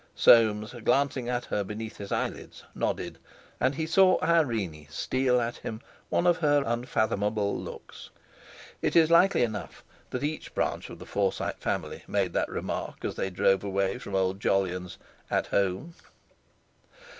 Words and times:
Soames, 0.15 0.73
glancing 0.83 1.29
at 1.29 1.45
her 1.45 1.63
beneath 1.63 1.97
his 1.97 2.11
eyelids, 2.11 2.63
nodded, 2.73 3.19
and 3.59 3.75
he 3.75 3.85
saw 3.85 4.19
Irene 4.23 4.87
steal 4.89 5.39
at 5.39 5.57
him 5.57 5.79
one 6.09 6.25
of 6.25 6.37
her 6.37 6.63
unfathomable 6.65 7.55
looks. 7.55 8.09
It 8.81 8.95
is 8.95 9.11
likely 9.11 9.43
enough 9.43 9.83
that 10.09 10.23
each 10.23 10.55
branch 10.55 10.89
of 10.89 10.97
the 10.97 11.05
Forsyte 11.05 11.59
family 11.59 12.01
made 12.07 12.33
that 12.33 12.49
remark 12.49 13.05
as 13.05 13.13
they 13.13 13.29
drove 13.29 13.63
away 13.63 13.99
from 13.99 14.15
old 14.15 14.39
Jolyon's 14.39 14.97
"At 15.29 15.45
Home!" 15.53 15.93